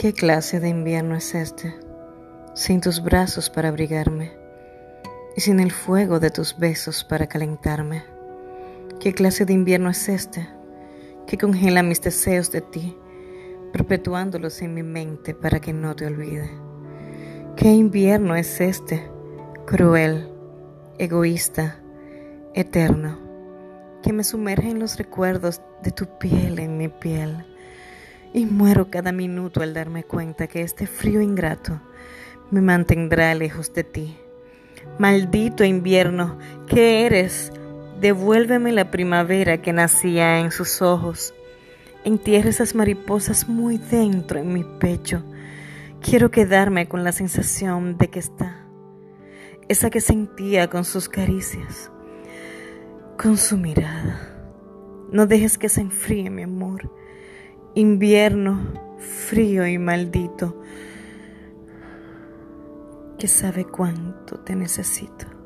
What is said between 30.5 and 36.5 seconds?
este frío ingrato me mantendrá lejos de ti. Maldito invierno,